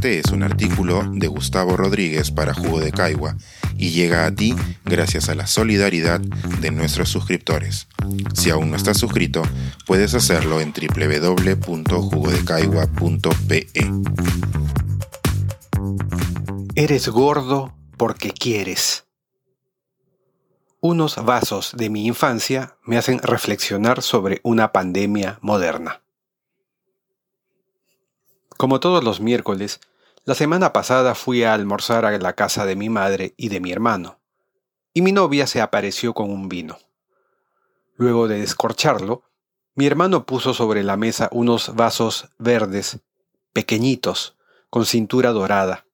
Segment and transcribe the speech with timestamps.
[0.00, 3.36] Este es un artículo de Gustavo Rodríguez para Jugo de Caigua
[3.76, 7.86] y llega a ti gracias a la solidaridad de nuestros suscriptores.
[8.32, 9.42] Si aún no estás suscrito,
[9.86, 13.66] puedes hacerlo en www.jugodecaigua.pe.
[16.76, 19.04] Eres gordo porque quieres.
[20.80, 26.00] Unos vasos de mi infancia me hacen reflexionar sobre una pandemia moderna.
[28.60, 29.80] Como todos los miércoles,
[30.26, 33.72] la semana pasada fui a almorzar a la casa de mi madre y de mi
[33.72, 34.18] hermano,
[34.92, 36.76] y mi novia se apareció con un vino.
[37.96, 39.22] Luego de descorcharlo,
[39.74, 43.00] mi hermano puso sobre la mesa unos vasos verdes,
[43.54, 44.36] pequeñitos,
[44.68, 45.86] con cintura dorada,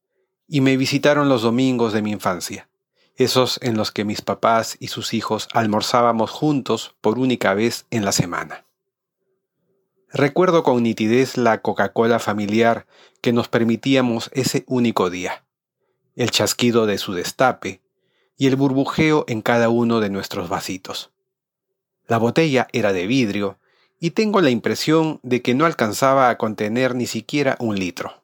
[0.49, 2.69] y me visitaron los domingos de mi infancia,
[3.15, 8.05] esos en los que mis papás y sus hijos almorzábamos juntos por única vez en
[8.05, 8.66] la semana.
[10.13, 12.87] Recuerdo con nitidez la Coca-Cola familiar
[13.21, 15.45] que nos permitíamos ese único día,
[16.15, 17.81] el chasquido de su destape
[18.37, 21.11] y el burbujeo en cada uno de nuestros vasitos.
[22.07, 23.59] La botella era de vidrio
[23.99, 28.23] y tengo la impresión de que no alcanzaba a contener ni siquiera un litro.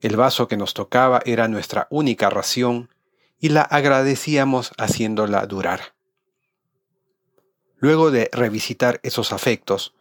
[0.00, 2.88] El vaso que nos tocaba era nuestra única ración
[3.40, 5.94] y la agradecíamos haciéndola durar.
[7.78, 9.94] Luego de revisitar esos afectos,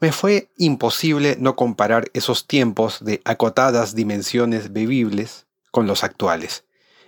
[0.00, 6.64] me fue imposible no comparar esos tiempos de acotadas dimensiones bebibles con los actuales,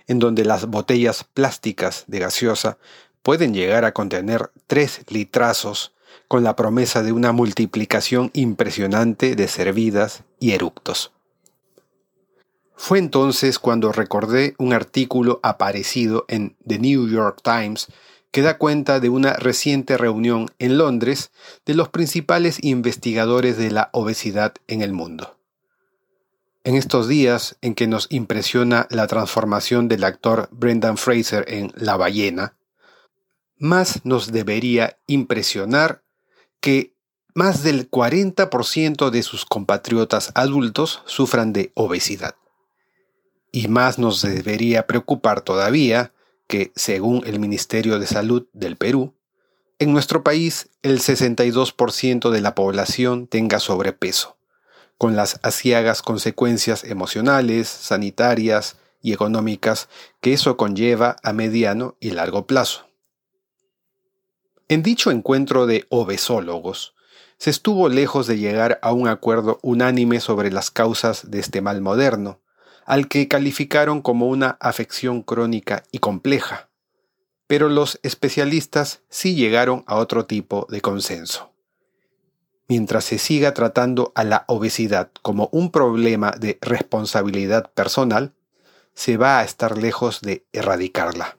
[0.07, 2.77] en donde las botellas plásticas de gaseosa
[3.23, 5.93] pueden llegar a contener tres litrazos
[6.27, 11.11] con la promesa de una multiplicación impresionante de servidas y eructos.
[12.75, 17.87] Fue entonces cuando recordé un artículo aparecido en The New York Times
[18.33, 21.31] que da cuenta de una reciente reunión en Londres
[21.67, 25.37] de los principales investigadores de la obesidad en el mundo.
[26.63, 31.95] En estos días en que nos impresiona la transformación del actor Brendan Fraser en La
[31.95, 32.57] ballena,
[33.59, 36.01] más nos debería impresionar
[36.59, 36.95] que
[37.35, 42.33] más del 40% de sus compatriotas adultos sufran de obesidad.
[43.51, 46.13] Y más nos debería preocupar todavía
[46.53, 49.15] que, según el Ministerio de Salud del Perú,
[49.79, 54.37] en nuestro país el 62% de la población tenga sobrepeso,
[54.99, 59.89] con las asiagas consecuencias emocionales, sanitarias y económicas
[60.21, 62.85] que eso conlleva a mediano y largo plazo.
[64.67, 66.93] En dicho encuentro de obesólogos,
[67.39, 71.81] se estuvo lejos de llegar a un acuerdo unánime sobre las causas de este mal
[71.81, 72.42] moderno,
[72.85, 76.69] al que calificaron como una afección crónica y compleja,
[77.47, 81.51] pero los especialistas sí llegaron a otro tipo de consenso.
[82.67, 88.33] Mientras se siga tratando a la obesidad como un problema de responsabilidad personal,
[88.93, 91.37] se va a estar lejos de erradicarla.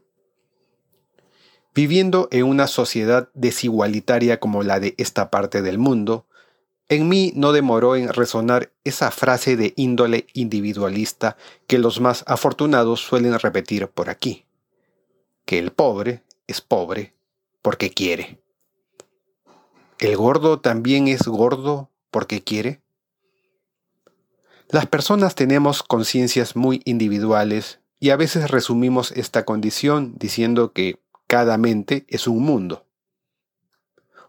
[1.75, 6.27] Viviendo en una sociedad desigualitaria como la de esta parte del mundo,
[6.89, 11.37] en mí no demoró en resonar esa frase de índole individualista
[11.67, 14.45] que los más afortunados suelen repetir por aquí,
[15.47, 17.15] que el pobre es pobre
[17.63, 18.43] porque quiere.
[19.99, 22.83] ¿El gordo también es gordo porque quiere?
[24.69, 31.57] Las personas tenemos conciencias muy individuales y a veces resumimos esta condición diciendo que cada
[31.57, 32.85] mente es un mundo.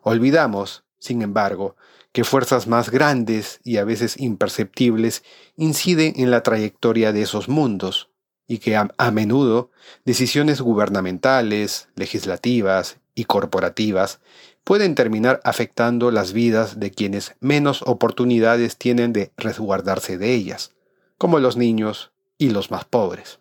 [0.02, 1.76] Olvidamos, sin embargo,
[2.12, 5.24] que fuerzas más grandes y a veces imperceptibles
[5.58, 8.10] inciden en la trayectoria de esos mundos,
[8.48, 9.72] y que a, menudo
[10.06, 14.20] decisiones gubernamentales, legislativas y corporativas
[14.64, 20.74] pueden terminar afectando las vidas de quienes menos oportunidades tienen de resguardarse de ellas,
[21.18, 23.40] como los niños y los más pobres.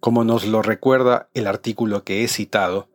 [0.00, 2.88] Como nos lo recuerda el artículo que he citado,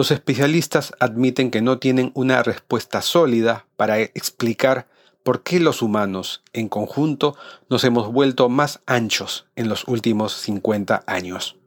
[0.00, 4.88] los especialistas admiten que no tienen una respuesta sólida para explicar
[5.22, 7.36] por qué los humanos, en conjunto,
[7.68, 11.58] nos hemos vuelto más anchos en los últimos 50 años.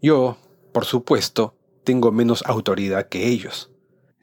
[0.00, 0.38] Yo,
[0.72, 3.72] por supuesto, tengo menos autoridad que ellos.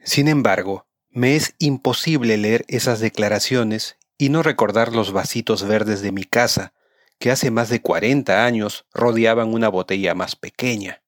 [0.02, 6.10] Sin embargo, me es imposible leer esas declaraciones y no recordar los vasitos verdes de
[6.10, 6.72] mi casa,
[7.18, 11.02] que hace más de 40 años rodeaban una botella más pequeña.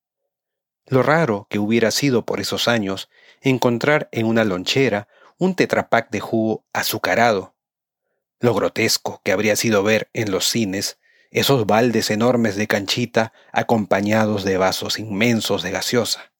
[0.90, 3.08] Lo raro que hubiera sido por esos años
[3.42, 5.06] encontrar en una lonchera
[5.38, 7.54] un tetrapack de jugo azucarado.
[8.40, 10.98] Lo grotesco que habría sido ver en los cines
[11.30, 16.32] esos baldes enormes de canchita acompañados de vasos inmensos de gaseosa.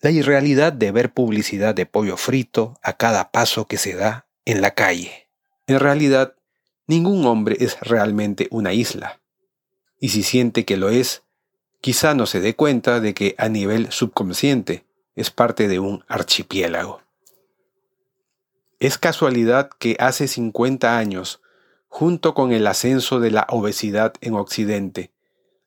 [0.00, 4.60] La irrealidad de ver publicidad de pollo frito a cada paso que se da en
[4.60, 5.28] la calle.
[5.68, 6.34] En realidad,
[6.88, 9.20] ningún hombre es realmente una isla.
[10.00, 11.22] Y si siente que lo es,
[11.86, 14.84] quizá no se dé cuenta de que a nivel subconsciente
[15.14, 17.00] es parte de un archipiélago.
[18.80, 21.40] Es casualidad que hace 50 años,
[21.86, 25.12] junto con el ascenso de la obesidad en Occidente,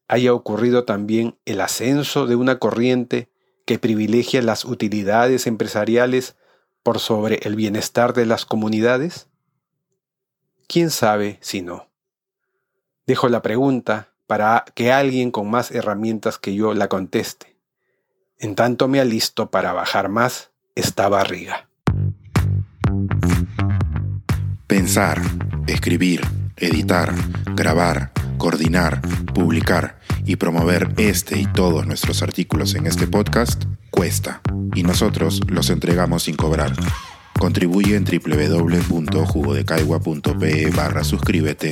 [0.09, 3.29] haya ocurrido también el ascenso de una corriente
[3.63, 6.35] que privilegia las utilidades empresariales
[6.83, 9.29] por sobre el bienestar de las comunidades?
[10.67, 11.87] ¿Quién sabe si no?
[13.05, 17.57] Dejo la pregunta para que alguien con más herramientas que yo la conteste.
[18.37, 21.67] En tanto me alisto para bajar más esta barriga.
[24.67, 25.19] Pensar,
[25.65, 26.21] escribir,
[26.57, 27.11] editar,
[27.55, 29.01] grabar, coordinar,
[29.33, 34.41] publicar y promover este y todos nuestros artículos en este podcast cuesta
[34.75, 36.73] y nosotros los entregamos sin cobrar.
[37.39, 41.71] Contribuye en www.jugodecaigua.pe barra suscríbete